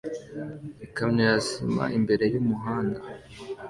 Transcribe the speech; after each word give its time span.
Ikamyo 0.85 1.23
ya 1.29 1.37
sima 1.47 1.83
imbere 1.97 2.23
yumuhanda 2.33 2.99